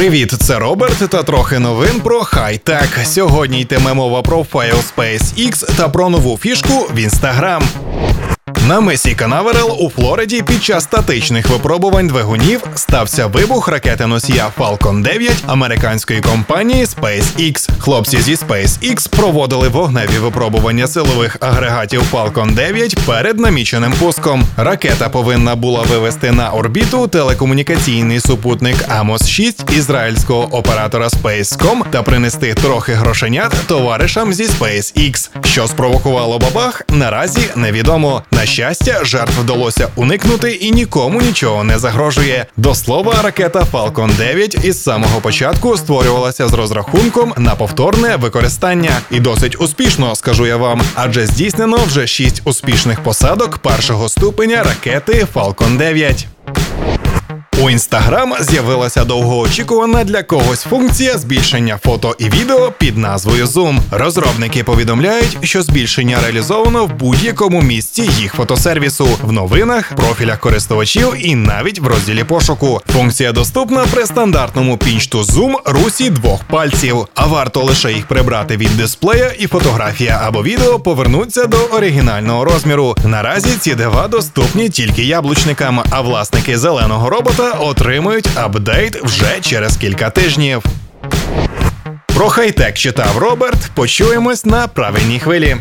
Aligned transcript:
Привіт, 0.00 0.32
це 0.40 0.58
Роберт 0.58 1.10
та 1.10 1.22
трохи 1.22 1.58
новин 1.58 2.00
про 2.00 2.20
хай-тек. 2.20 3.00
Сьогодні 3.04 3.60
йтиме 3.60 3.94
мова 3.94 4.22
про 4.22 4.44
файл 4.44 4.76
SpaceX 4.76 5.76
та 5.76 5.88
про 5.88 6.08
нову 6.08 6.38
фішку 6.38 6.88
в 6.94 6.98
Instagram. 6.98 7.62
На 8.70 8.80
мисі 8.80 9.14
Канаверал 9.14 9.76
у 9.80 9.90
Флориді 9.90 10.42
під 10.42 10.64
час 10.64 10.84
статичних 10.84 11.48
випробувань 11.48 12.06
двигунів 12.06 12.60
стався 12.74 13.26
вибух 13.26 13.68
ракети 13.68 14.06
носія 14.06 14.52
Falcon 14.58 15.02
9 15.02 15.44
американської 15.46 16.20
компанії 16.20 16.84
SpaceX. 16.84 17.70
Хлопці 17.78 18.18
зі 18.20 18.34
SpaceX 18.34 19.08
проводили 19.08 19.68
вогневі 19.68 20.18
випробування 20.18 20.86
силових 20.86 21.36
агрегатів 21.40 22.02
Falcon 22.12 22.54
9 22.54 22.98
перед 23.06 23.40
наміченим 23.40 23.92
пуском. 23.92 24.44
Ракета 24.56 25.08
повинна 25.08 25.56
була 25.56 25.82
вивести 25.82 26.32
на 26.32 26.50
орбіту 26.50 27.08
телекомунікаційний 27.08 28.20
супутник 28.20 28.76
Amos 28.88 29.28
6 29.28 29.70
ізраїльського 29.76 30.42
оператора 30.42 31.08
SpaceCom 31.08 31.82
та 31.90 32.02
принести 32.02 32.54
трохи 32.54 32.92
грошенят 32.92 33.52
товаришам 33.66 34.32
зі 34.32 34.44
SpaceX. 34.44 35.30
Що 35.44 35.66
спровокувало 35.66 36.38
бабах, 36.38 36.82
наразі 36.88 37.40
невідомо. 37.56 38.22
На 38.30 38.46
щастя, 38.60 39.00
жертв 39.04 39.40
вдалося 39.40 39.88
уникнути 39.96 40.52
і 40.52 40.70
нікому 40.70 41.20
нічого 41.20 41.64
не 41.64 41.78
загрожує. 41.78 42.46
До 42.56 42.74
слова, 42.74 43.14
ракета 43.22 43.66
Falcon 43.72 44.16
9 44.16 44.64
із 44.64 44.82
самого 44.82 45.20
початку 45.20 45.76
створювалася 45.76 46.48
з 46.48 46.52
розрахунком 46.52 47.34
на 47.36 47.54
повторне 47.54 48.16
використання, 48.16 49.00
і 49.10 49.20
досить 49.20 49.60
успішно, 49.60 50.16
скажу 50.16 50.46
я 50.46 50.56
вам, 50.56 50.82
адже 50.94 51.26
здійснено 51.26 51.76
вже 51.76 52.06
шість 52.06 52.42
успішних 52.44 53.00
посадок 53.00 53.58
першого 53.58 54.08
ступеня 54.08 54.62
ракети 54.62 55.26
Falcon 55.34 55.76
9. 55.76 56.26
У 57.62 57.70
інстаграм 57.70 58.34
з'явилася 58.40 59.04
довгоочікувана 59.04 60.04
для 60.04 60.22
когось 60.22 60.62
функція 60.62 61.18
збільшення 61.18 61.78
фото 61.84 62.16
і 62.18 62.24
відео 62.24 62.72
під 62.78 62.98
назвою 62.98 63.46
Zoom. 63.46 63.78
Розробники 63.90 64.64
повідомляють, 64.64 65.38
що 65.42 65.62
збільшення 65.62 66.18
реалізовано 66.22 66.86
в 66.86 66.92
будь-якому 66.92 67.62
місці 67.62 68.10
їх 68.18 68.34
фотосервісу, 68.34 69.08
в 69.22 69.32
новинах, 69.32 69.92
профілях 69.96 70.40
користувачів 70.40 71.14
і 71.18 71.34
навіть 71.34 71.78
в 71.78 71.86
розділі 71.86 72.24
пошуку. 72.24 72.80
Функція 72.92 73.32
доступна 73.32 73.84
при 73.92 74.06
стандартному 74.06 74.76
пінчту 74.76 75.22
Zoom 75.22 75.54
русі 75.64 76.10
двох 76.10 76.44
пальців, 76.44 77.06
а 77.14 77.26
варто 77.26 77.62
лише 77.62 77.92
їх 77.92 78.06
прибрати 78.06 78.56
від 78.56 78.76
дисплея, 78.76 79.32
і 79.38 79.46
фотографія 79.46 80.20
або 80.24 80.42
відео 80.42 80.80
повернуться 80.80 81.46
до 81.46 81.56
оригінального 81.56 82.44
розміру. 82.44 82.96
Наразі 83.04 83.50
ці 83.60 83.74
дива 83.74 84.08
доступні 84.08 84.68
тільки 84.68 85.04
яблучникам, 85.04 85.82
а 85.90 86.00
власники 86.00 86.58
зеленого 86.58 87.10
робота 87.10 87.49
отримують 87.52 88.28
апдейт 88.34 89.04
вже 89.04 89.40
через 89.40 89.76
кілька 89.76 90.10
тижнів. 90.10 90.62
Про 92.06 92.28
хай-тек 92.28 92.74
читав 92.74 93.18
Роберт. 93.18 93.70
Почуємось 93.74 94.44
на 94.44 94.68
правильній 94.68 95.20
хвилі. 95.20 95.56